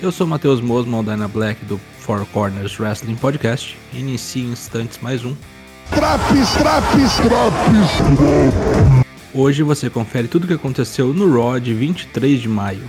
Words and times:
Eu 0.00 0.12
sou 0.12 0.26
Matheus 0.26 0.60
Mosman, 0.60 1.02
Dyna 1.02 1.26
Black 1.26 1.64
do 1.64 1.80
Four 2.00 2.26
Corners 2.26 2.78
Wrestling 2.78 3.16
Podcast. 3.16 3.78
Inicie 3.94 4.42
em 4.42 4.52
instantes 4.52 4.98
mais 5.00 5.24
um. 5.24 5.34
Traps, 5.90 6.52
traps, 6.52 7.16
traps. 7.16 9.04
Hoje 9.32 9.62
você 9.62 9.88
confere 9.88 10.28
tudo 10.28 10.44
o 10.44 10.46
que 10.46 10.54
aconteceu 10.54 11.14
no 11.14 11.34
Raw 11.34 11.58
de 11.58 11.72
23 11.72 12.42
de 12.42 12.48
maio. 12.48 12.82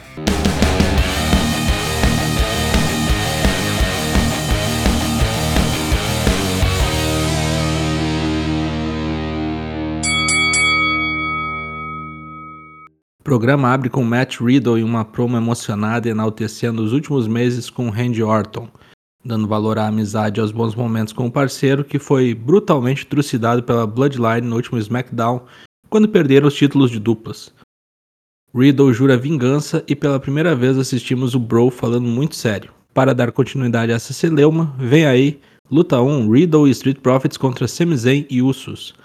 O 13.28 13.30
programa 13.30 13.74
abre 13.74 13.90
com 13.90 14.06
Matt 14.06 14.40
Riddle 14.40 14.80
em 14.80 14.84
uma 14.86 15.04
promo 15.04 15.36
emocionada 15.36 16.08
enaltecendo 16.08 16.82
os 16.82 16.94
últimos 16.94 17.28
meses 17.28 17.70
com 17.70 17.90
Randy 17.90 18.24
Orton, 18.24 18.70
dando 19.22 19.46
valor 19.46 19.78
à 19.78 19.88
amizade 19.88 20.40
e 20.40 20.42
aos 20.42 20.54
bons 20.54 20.74
momentos 20.74 21.12
com 21.12 21.26
o 21.26 21.32
parceiro 21.32 21.84
que 21.84 22.00
foi 22.00 22.34
brutalmente 22.34 23.06
trucidado 23.06 23.62
pela 23.62 23.86
Bloodline 23.86 24.48
no 24.48 24.56
último 24.56 24.78
SmackDown 24.78 25.42
quando 25.90 26.08
perderam 26.08 26.48
os 26.48 26.54
títulos 26.54 26.90
de 26.90 27.02
duplas. 27.02 27.54
Riddle 28.56 28.94
jura 28.94 29.18
vingança 29.18 29.84
e 29.90 29.94
pela 29.94 30.22
primeira 30.22 30.56
vez 30.56 30.78
assistimos 30.78 31.36
o 31.36 31.40
Bro 31.40 31.70
falando 31.70 32.08
muito 32.08 32.34
sério. 32.34 32.72
Para 32.94 33.14
dar 33.14 33.34
continuidade 33.34 33.92
a 33.92 33.96
essa 33.96 34.14
celeuma, 34.14 34.74
vem 34.80 35.06
aí 35.06 35.42
Luta 35.70 36.02
1 36.02 36.32
Riddle 36.32 36.66
e 36.66 36.72
Street 36.72 37.00
Profits 37.00 37.36
contra 37.36 37.68
Sami 37.68 37.98
Zayn 37.98 38.26
e 38.30 38.42
Usos. 38.42 38.96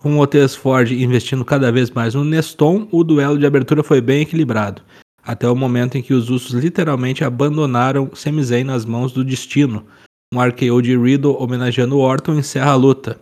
Com 0.00 0.16
o 0.16 0.20
Otis 0.20 0.54
Ford 0.54 0.90
investindo 0.90 1.44
cada 1.44 1.70
vez 1.70 1.90
mais 1.90 2.14
no 2.14 2.24
Neston, 2.24 2.88
o 2.90 3.04
duelo 3.04 3.38
de 3.38 3.44
abertura 3.44 3.82
foi 3.82 4.00
bem 4.00 4.22
equilibrado, 4.22 4.80
até 5.22 5.46
o 5.46 5.54
momento 5.54 5.98
em 5.98 6.02
que 6.02 6.14
os 6.14 6.30
Usos 6.30 6.52
literalmente 6.52 7.22
abandonaram 7.22 8.10
Sami 8.14 8.42
Zayn 8.42 8.64
nas 8.64 8.86
mãos 8.86 9.12
do 9.12 9.22
destino. 9.22 9.84
Um 10.32 10.40
RKO 10.40 10.80
de 10.80 10.96
Riddle 10.96 11.36
homenageando 11.38 11.98
Orton 11.98 12.36
encerra 12.36 12.70
a 12.70 12.76
luta. 12.76 13.20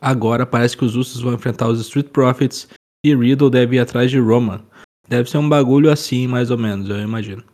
Agora 0.00 0.46
parece 0.46 0.76
que 0.76 0.84
os 0.84 0.96
Usos 0.96 1.20
vão 1.20 1.34
enfrentar 1.34 1.68
os 1.68 1.80
Street 1.80 2.08
Profits 2.08 2.68
e 3.04 3.14
Riddle 3.14 3.50
deve 3.50 3.76
ir 3.76 3.80
atrás 3.80 4.10
de 4.10 4.18
Roman. 4.18 4.62
Deve 5.06 5.28
ser 5.28 5.36
um 5.38 5.48
bagulho 5.48 5.90
assim, 5.90 6.26
mais 6.26 6.50
ou 6.50 6.56
menos, 6.56 6.88
eu 6.88 7.00
imagino. 7.00 7.44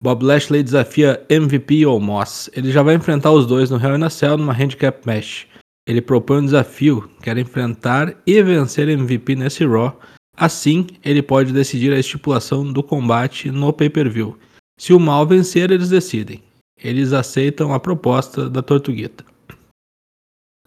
Bob 0.00 0.24
Lashley 0.24 0.62
desafia 0.62 1.26
MVP 1.28 1.84
ou 1.84 1.98
Moss. 1.98 2.48
Ele 2.54 2.70
já 2.70 2.84
vai 2.84 2.94
enfrentar 2.94 3.32
os 3.32 3.44
dois 3.44 3.70
no 3.70 3.76
Hell 3.76 3.96
in 3.96 4.04
a 4.04 4.10
Cell 4.10 4.38
numa 4.38 4.52
handicap 4.52 5.04
match. 5.04 5.46
Ele 5.88 6.02
propõe 6.02 6.40
um 6.40 6.44
desafio, 6.44 7.10
quer 7.22 7.38
enfrentar 7.38 8.14
e 8.26 8.42
vencer 8.42 8.90
MVP 8.90 9.34
nesse 9.34 9.64
Raw. 9.64 9.98
Assim, 10.36 10.86
ele 11.02 11.22
pode 11.22 11.50
decidir 11.50 11.94
a 11.94 11.98
estipulação 11.98 12.70
do 12.70 12.82
combate 12.82 13.50
no 13.50 13.72
pay-per-view. 13.72 14.38
Se 14.78 14.92
o 14.92 15.00
mal 15.00 15.26
vencer, 15.26 15.70
eles 15.70 15.88
decidem. 15.88 16.42
Eles 16.78 17.14
aceitam 17.14 17.72
a 17.72 17.80
proposta 17.80 18.50
da 18.50 18.60
Tortuguita. 18.60 19.24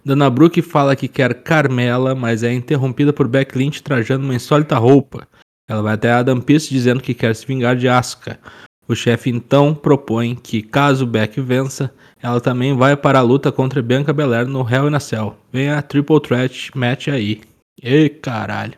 Dana 0.04 0.28
Brooke 0.28 0.64
fala 0.64 0.96
que 0.96 1.08
quer 1.08 1.44
Carmela, 1.44 2.16
mas 2.16 2.42
é 2.42 2.52
interrompida 2.52 3.14
por 3.14 3.28
Beck 3.28 3.56
Lynch 3.56 3.84
trajando 3.84 4.26
uma 4.26 4.34
insólita 4.34 4.76
roupa. 4.80 5.28
Ela 5.70 5.84
vai 5.84 5.94
até 5.94 6.12
Adam 6.12 6.42
Pearce 6.42 6.72
dizendo 6.72 7.00
que 7.00 7.14
quer 7.14 7.36
se 7.36 7.46
vingar 7.46 7.76
de 7.76 7.88
Asuka. 7.88 8.40
O 8.88 8.96
chefe 8.96 9.30
então 9.30 9.76
propõe 9.76 10.36
que, 10.36 10.64
caso 10.64 11.06
Beck 11.06 11.40
vença, 11.40 11.94
ela 12.22 12.40
também 12.40 12.76
vai 12.76 12.96
para 12.96 13.20
a 13.20 13.24
luta 13.24 13.52
contra 13.52 13.82
Bianca 13.82 14.14
Belair 14.14 14.48
no 14.48 14.68
Hell 14.70 14.90
in 14.90 14.96
a 14.96 15.00
Cell. 15.00 15.36
Vem 15.52 15.70
a 15.70 15.82
Triple 15.82 16.22
Threat 16.22 16.72
match 16.76 17.08
aí. 17.08 17.42
Ei, 17.82 18.10
caralho. 18.10 18.74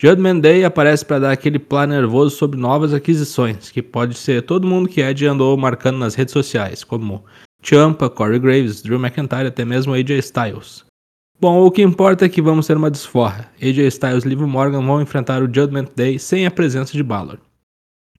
Judgment 0.00 0.40
Day 0.40 0.64
aparece 0.64 1.04
para 1.04 1.18
dar 1.18 1.32
aquele 1.32 1.58
plano 1.58 1.92
nervoso 1.92 2.36
sobre 2.36 2.60
novas 2.60 2.94
aquisições, 2.94 3.70
que 3.70 3.82
pode 3.82 4.14
ser 4.14 4.42
todo 4.42 4.66
mundo 4.66 4.88
que 4.88 5.00
Ed 5.00 5.26
andou 5.26 5.56
marcando 5.56 5.98
nas 5.98 6.14
redes 6.14 6.32
sociais, 6.32 6.84
como 6.84 7.24
Champa, 7.60 8.08
Corey 8.08 8.38
Graves, 8.38 8.80
Drew 8.80 8.98
McIntyre 8.98 9.48
até 9.48 9.64
mesmo 9.64 9.94
AJ 9.94 10.18
Styles. 10.18 10.84
Bom, 11.40 11.64
o 11.64 11.70
que 11.70 11.82
importa 11.82 12.26
é 12.26 12.28
que 12.28 12.42
vamos 12.42 12.66
ter 12.66 12.76
uma 12.76 12.90
desforra. 12.90 13.50
AJ 13.60 13.78
Styles 13.88 14.24
e 14.24 14.28
Liv 14.28 14.40
Morgan 14.42 14.84
vão 14.84 15.02
enfrentar 15.02 15.42
o 15.42 15.46
Judgment 15.46 15.88
Day 15.96 16.18
sem 16.18 16.46
a 16.46 16.50
presença 16.50 16.92
de 16.92 17.02
Balor. 17.02 17.38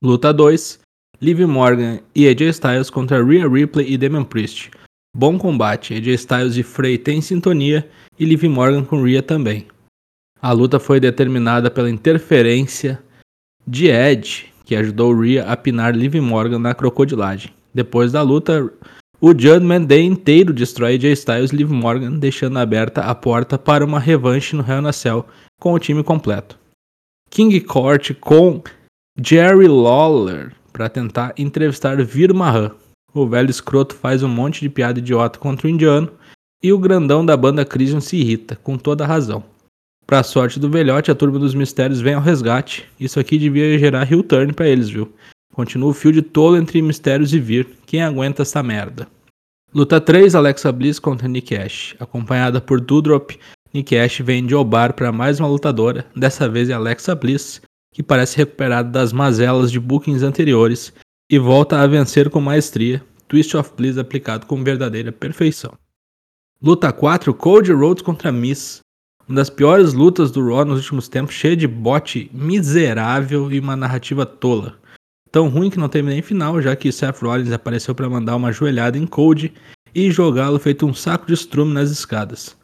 Luta 0.02 0.34
2: 0.34 0.80
Liv 1.22 1.42
Morgan 1.42 2.00
e 2.16 2.30
AJ 2.30 2.50
Styles 2.52 2.90
contra 2.90 3.22
Rhea 3.22 3.46
Ripley 3.46 3.92
e 3.92 3.98
Damian 3.98 4.24
Priest. 4.24 4.72
Bom 5.14 5.38
combate, 5.38 5.94
AJ 5.94 6.14
Styles 6.14 6.56
e 6.56 6.64
Frey 6.64 6.98
têm 6.98 7.20
sintonia 7.20 7.90
e 8.18 8.24
Liv 8.24 8.44
Morgan 8.46 8.86
com 8.86 9.04
Rhea 9.04 9.22
também. 9.22 9.68
A 10.42 10.54
luta 10.54 10.80
foi 10.80 10.98
determinada 10.98 11.70
pela 11.70 11.90
interferência 11.90 13.04
de 13.68 13.88
Edge, 13.88 14.54
que 14.64 14.78
ajudou 14.78 15.14
Rhea 15.14 15.44
a 15.46 15.58
pinar 15.58 15.94
Liv 15.94 16.16
Morgan 16.16 16.60
na 16.60 16.74
crocodilagem. 16.74 17.52
Depois 17.74 18.14
da 18.14 18.22
luta, 18.22 18.72
o 19.20 19.32
Judgment 19.32 19.84
Day 19.84 20.06
inteiro 20.06 20.54
destrói 20.54 20.94
AJ 20.94 21.12
Styles 21.12 21.52
e 21.52 21.58
Liv 21.58 21.70
Morgan, 21.70 22.18
deixando 22.18 22.60
aberta 22.60 23.02
a 23.02 23.14
porta 23.14 23.58
para 23.58 23.84
uma 23.84 24.00
revanche 24.00 24.56
no 24.56 24.66
Hell 24.66 24.84
in 24.84 24.88
a 24.88 24.94
Cell 24.94 25.28
com 25.60 25.74
o 25.74 25.80
time 25.80 26.02
completo. 26.02 26.58
King 27.30 27.60
Court 27.60 28.14
com 28.22 28.64
Jerry 29.22 29.68
Lawler 29.68 30.54
para 30.80 30.88
tentar 30.88 31.34
entrevistar 31.38 32.02
Vir 32.02 32.34
Mahan. 32.34 32.72
O 33.14 33.28
velho 33.28 33.50
escroto 33.50 33.94
faz 33.94 34.24
um 34.24 34.30
monte 34.30 34.62
de 34.62 34.70
piada 34.70 35.00
idiota 35.00 35.38
contra 35.38 35.68
o 35.68 35.70
indiano 35.70 36.10
e 36.64 36.72
o 36.72 36.80
grandão 36.80 37.26
da 37.26 37.36
banda 37.36 37.66
Crisium 37.66 38.00
se 38.00 38.16
irrita, 38.16 38.56
com 38.56 38.78
toda 38.78 39.06
razão. 39.06 39.44
Pra 40.08 40.24
sorte 40.24 40.58
do 40.58 40.70
velhote, 40.70 41.12
a 41.12 41.16
turma 41.16 41.38
dos 41.38 41.54
mistérios 41.54 42.00
vem 42.00 42.14
ao 42.14 42.22
resgate. 42.22 42.88
Isso 42.98 43.20
aqui 43.20 43.38
devia 43.38 43.78
gerar 43.78 44.10
heel 44.10 44.24
turn 44.24 44.54
pra 44.54 44.70
eles, 44.70 44.90
viu? 44.90 45.12
Continua 45.54 45.90
o 45.90 45.94
fio 45.94 46.14
de 46.14 46.22
tolo 46.22 46.56
entre 46.56 46.82
mistérios 46.82 47.34
e 47.34 47.40
vir. 47.40 47.68
Quem 47.86 48.02
aguenta 48.02 48.44
essa 48.44 48.64
merda? 48.64 49.06
Luta 49.76 50.00
3, 50.00 50.34
Alexa 50.34 50.72
Bliss 50.72 50.98
contra 50.98 51.28
Nick 51.28 51.58
Ash. 51.58 51.94
Acompanhada 52.00 52.62
por 52.62 52.80
Dudrop, 52.80 53.32
Nick 53.74 53.98
Ash 53.98 54.20
vem 54.20 54.46
de 54.46 54.56
Obar 54.56 54.94
para 54.94 55.12
mais 55.12 55.42
uma 55.42 55.50
lutadora, 55.50 56.06
dessa 56.16 56.48
vez 56.48 56.70
é 56.70 56.74
Alexa 56.74 57.14
Bliss, 57.14 57.62
que 57.94 58.04
parece 58.04 58.38
recuperada 58.38 58.90
das 58.90 59.12
mazelas 59.12 59.72
de 59.72 59.80
bookings 59.80 60.24
anteriores 60.24 60.94
e 61.30 61.38
volta 61.38 61.80
a 61.80 61.88
vencer 61.88 62.30
com 62.30 62.42
maestria, 62.42 63.04
Twist 63.28 63.56
of 63.56 63.72
Bliss 63.76 63.98
aplicado 63.98 64.46
com 64.46 64.64
verdadeira 64.64 65.12
perfeição. 65.12 65.74
Luta 66.62 66.92
4, 66.92 67.34
Cody 67.34 67.72
Rhodes 67.72 68.04
contra 68.04 68.32
Miss. 68.32 68.82
Uma 69.28 69.36
das 69.36 69.50
piores 69.50 69.94
lutas 69.94 70.32
do 70.32 70.46
Raw 70.46 70.66
nos 70.66 70.80
últimos 70.80 71.08
tempos, 71.08 71.36
cheia 71.36 71.56
de 71.56 71.68
bote 71.68 72.30
miserável 72.34 73.52
e 73.52 73.60
uma 73.60 73.76
narrativa 73.76 74.26
tola. 74.26 74.80
Tão 75.32 75.48
ruim 75.48 75.70
que 75.70 75.78
não 75.78 75.88
teve 75.88 76.10
nem 76.10 76.22
final, 76.22 76.60
já 76.62 76.76
que 76.76 76.92
Seth 76.92 77.22
Rollins 77.22 77.52
apareceu 77.52 77.94
para 77.94 78.10
mandar 78.10 78.36
uma 78.36 78.52
joelhada 78.52 78.98
em 78.98 79.06
Cody 79.06 79.54
e 79.94 80.10
jogá-lo 80.10 80.60
feito 80.60 80.86
um 80.86 80.94
saco 80.94 81.28
de 81.28 81.34
estrume 81.34 81.74
nas 81.74 81.92
escadas. 81.92 82.58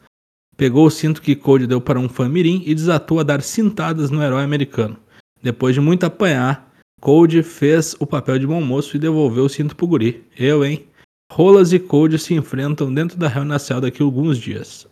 Pegou 0.56 0.86
o 0.86 0.90
cinto 0.90 1.22
que 1.22 1.36
Cody 1.36 1.66
deu 1.66 1.80
para 1.80 2.00
um 2.00 2.08
fã 2.08 2.28
mirim 2.28 2.62
e 2.66 2.74
desatou 2.74 3.20
a 3.20 3.22
dar 3.22 3.42
cintadas 3.42 4.10
no 4.10 4.22
herói 4.22 4.42
americano. 4.42 4.96
Depois 5.42 5.74
de 5.74 5.80
muito 5.80 6.04
apanhar, 6.04 6.72
Cody 7.00 7.42
fez 7.42 7.94
o 8.00 8.06
papel 8.06 8.38
de 8.38 8.46
bom 8.46 8.60
moço 8.60 8.96
e 8.96 9.00
devolveu 9.00 9.44
o 9.44 9.48
cinto 9.48 9.76
pro 9.76 9.86
guri. 9.86 10.24
Eu, 10.36 10.64
hein? 10.64 10.86
Rolas 11.32 11.72
e 11.72 11.78
Cody 11.78 12.18
se 12.18 12.34
enfrentam 12.34 12.92
dentro 12.92 13.18
da 13.18 13.26
Hell 13.28 13.44
na 13.44 13.58
Cell 13.58 13.80
daqui 13.80 14.02
a 14.02 14.06
alguns 14.06 14.38
dias. 14.38 14.86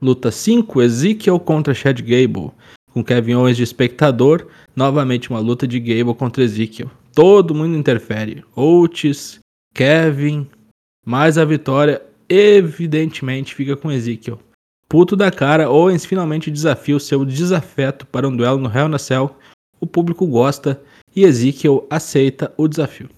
Luta 0.00 0.30
5, 0.30 0.82
Ezekiel 0.82 1.38
contra 1.38 1.74
Chad 1.74 2.00
Gable. 2.00 2.52
Com 2.92 3.04
Kevin 3.04 3.34
Owens 3.34 3.56
de 3.56 3.62
espectador, 3.62 4.48
novamente 4.74 5.30
uma 5.30 5.38
luta 5.38 5.66
de 5.66 5.78
Gable 5.78 6.14
contra 6.14 6.42
Ezekiel. 6.42 6.90
Todo 7.14 7.54
mundo 7.54 7.76
interfere. 7.76 8.44
Oates, 8.56 9.38
Kevin, 9.74 10.48
mas 11.04 11.38
a 11.38 11.44
vitória 11.44 12.02
evidentemente 12.28 13.54
fica 13.54 13.76
com 13.76 13.90
Ezekiel. 13.90 14.40
Puto 14.88 15.14
da 15.14 15.30
cara, 15.30 15.70
Owens 15.70 16.04
finalmente 16.04 16.50
desafia 16.50 16.96
o 16.96 17.00
seu 17.00 17.24
desafeto 17.24 18.06
para 18.06 18.26
um 18.26 18.36
duelo 18.36 18.58
no 18.58 18.72
Hell 18.72 18.88
na 18.88 18.98
Cell. 18.98 19.36
O 19.80 19.86
público 19.86 20.26
gosta 20.26 20.80
e 21.16 21.24
Ezekiel 21.24 21.86
aceita 21.88 22.52
o 22.56 22.68
desafio. 22.68 23.08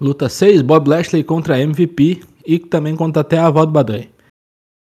Luta 0.00 0.28
6, 0.28 0.60
Bob 0.60 0.88
Lashley 0.88 1.22
contra 1.22 1.60
MVP 1.60 2.22
e 2.44 2.58
também 2.58 2.96
contra 2.96 3.22
até 3.22 3.38
a 3.38 3.46
avó 3.46 3.64
do 3.64 3.72
Badanha. 3.72 4.08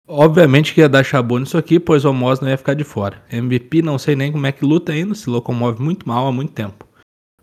Obviamente 0.08 0.74
que 0.74 0.82
ia 0.82 0.88
dar 0.88 1.04
chabu 1.04 1.38
nisso 1.38 1.58
aqui, 1.58 1.80
pois 1.80 2.06
o 2.06 2.14
Moss 2.14 2.40
não 2.40 2.50
ia 2.50 2.58
ficar 2.58 2.74
de 2.74 2.84
fora. 2.84 3.22
MVP 3.32 3.82
não 3.82 3.98
sei 3.98 4.16
nem 4.16 4.32
como 4.32 4.48
é 4.48 4.52
que 4.52 4.66
luta 4.66 4.92
ainda, 4.92 5.16
se 5.16 5.30
locomove 5.30 5.82
muito 5.82 6.08
mal 6.08 6.28
há 6.28 6.32
muito 6.32 6.54
tempo. 6.54 6.86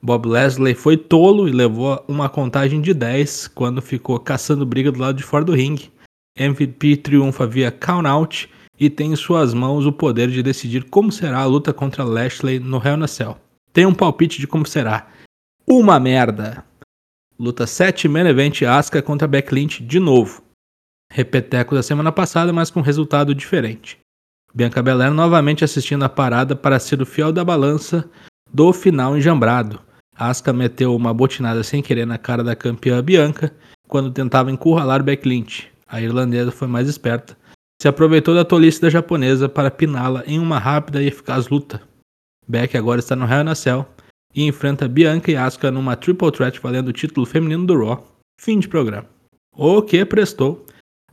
Bob 0.01 0.27
Leslie 0.29 0.75
foi 0.75 0.97
tolo 0.97 1.49
e 1.49 1.53
levou 1.53 2.03
uma 2.07 2.29
contagem 2.29 2.81
de 2.81 2.93
10 2.93 3.49
quando 3.49 3.81
ficou 3.81 4.19
caçando 4.21 4.67
briga 4.67 4.93
do 4.93 5.01
lado 5.01 5.17
de 5.17 5.23
fora 5.23 5.45
do 5.45 5.55
ringue. 5.55 5.91
MVP 6.39 6.99
triunfa 6.99 7.47
via 7.47 7.71
count-out 7.71 8.51
e 8.79 8.91
tem 8.91 9.13
em 9.13 9.17
suas 9.17 9.55
mãos 9.55 9.87
o 9.87 9.93
poder 9.93 10.29
de 10.29 10.43
decidir 10.43 10.85
como 10.85 11.13
será 11.13 11.41
a 11.41 11.47
luta 11.47 11.73
contra 11.73 12.05
Lashley 12.05 12.59
no 12.59 12.77
Hell 12.85 12.97
in 12.99 13.03
a 13.03 13.07
Cell. 13.07 13.37
Tem 13.73 13.87
um 13.87 13.95
palpite 13.95 14.41
de 14.41 14.47
como 14.47 14.67
será. 14.67 15.09
Uma 15.67 15.99
merda! 15.99 16.65
Luta 17.39 17.67
7, 17.67 18.07
main 18.07 18.27
event 18.27 18.63
Asuka 18.63 19.03
contra 19.03 19.27
Beck 19.27 19.53
Lynch 19.53 19.83
de 19.83 19.99
novo. 19.99 20.43
Repeteco 21.11 21.75
da 21.75 21.83
semana 21.83 22.13
passada, 22.13 22.53
mas 22.53 22.71
com 22.71 22.81
resultado 22.81 23.35
diferente. 23.35 23.99
Bianca 24.55 24.83
Belair 24.83 25.13
novamente 25.13 25.65
assistindo 25.65 26.05
a 26.05 26.09
parada 26.09 26.55
para 26.55 26.79
ser 26.79 27.03
o 27.03 27.07
fiel 27.07 27.33
da 27.33 27.45
balança 27.45 28.09
do 28.53 28.73
final 28.73 29.17
enjambrado. 29.17 29.81
Asuka 30.17 30.53
meteu 30.53 30.95
uma 30.95 31.13
botinada 31.13 31.65
sem 31.65 31.83
querer 31.83 32.07
na 32.07 32.19
cara 32.19 32.45
da 32.45 32.55
campeã 32.55 33.03
Bianca 33.03 33.53
quando 33.89 34.13
tentava 34.13 34.53
encurralar 34.53 35.03
Beck 35.03 35.29
Lynch. 35.29 35.69
A 35.89 36.01
irlandesa 36.01 36.53
foi 36.53 36.69
mais 36.69 36.89
esperta. 36.89 37.37
Se 37.85 37.89
aproveitou 37.89 38.35
da 38.35 38.47
tolice 38.47 38.81
da 38.81 38.89
japonesa 38.89 39.47
para 39.47 39.71
piná-la 39.71 40.25
em 40.27 40.39
uma 40.39 40.59
rápida 40.59 41.03
e 41.03 41.07
eficaz 41.07 41.49
luta. 41.49 41.83
Beck 42.49 42.79
agora 42.79 42.99
está 42.99 43.15
no 43.15 43.27
Hell 43.27 43.43
in 43.43 43.51
a 43.51 43.55
Cell 43.55 43.87
e 44.35 44.47
enfrenta 44.47 44.89
Bianca 44.89 45.31
e 45.31 45.37
Asuka 45.37 45.71
numa 45.71 45.95
triple 45.95 46.33
threat 46.33 46.59
valendo 46.61 46.89
o 46.89 46.93
título 46.95 47.27
feminino 47.27 47.67
do 47.67 47.77
Raw. 47.77 48.03
Fim 48.41 48.59
de 48.59 48.69
programa. 48.69 49.07
O 49.55 49.83
que 49.83 50.03
prestou? 50.07 50.65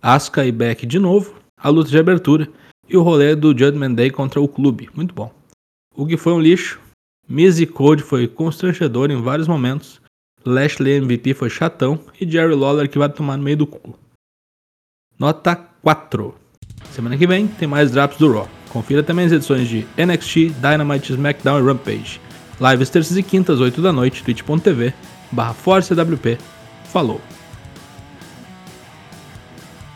Asuka 0.02 0.46
e 0.46 0.52
Beck 0.54 0.86
de 0.86 0.98
novo, 0.98 1.36
a 1.58 1.68
luta 1.68 1.90
de 1.90 2.00
abertura 2.00 2.48
e 2.88 2.96
o 2.96 3.02
rolê 3.02 3.36
do 3.36 3.50
Judgment 3.50 3.96
Day 3.96 4.10
contra 4.10 4.40
o 4.40 4.48
clube. 4.48 4.90
Muito 4.96 5.14
bom. 5.14 5.30
O 5.94 6.08
que 6.08 6.16
foi 6.16 6.32
um 6.32 6.40
lixo. 6.40 6.80
Miz 7.28 7.60
e 7.60 7.68
Code 7.68 8.02
foi 8.02 8.30
constrangedor 8.30 9.12
em 9.12 9.22
vários 9.22 9.50
momentos. 9.50 10.00
Lashley 10.46 11.02
MVP 11.02 11.34
foi 11.34 11.50
chatão 11.50 12.00
e 12.18 12.26
Jerry 12.26 12.56
Lawler 12.56 12.90
que 12.90 12.98
vai 12.98 13.10
tomar 13.10 13.36
no 13.36 13.44
meio 13.44 13.58
do 13.58 13.68
cu. 13.68 13.94
Nota 15.20 15.54
4. 15.54 16.40
Semana 16.92 17.18
que 17.18 17.26
vem 17.26 17.48
tem 17.48 17.68
mais 17.68 17.92
drops 17.92 18.18
do 18.18 18.32
Raw. 18.32 18.48
Confira 18.70 19.02
também 19.02 19.26
as 19.26 19.32
edições 19.32 19.68
de 19.68 19.86
NXT, 19.98 20.54
Dynamite, 20.62 21.14
SmackDown 21.14 21.60
e 21.60 21.64
Rampage. 21.64 22.22
Lives 22.60 22.90
terças 22.90 23.18
e 23.18 23.24
quintas, 23.24 23.60
8 23.60 23.82
da 23.82 23.92
noite, 23.92 24.24
twitch.tv, 24.24 24.94
barra. 25.32 25.56
Falou! 26.86 27.22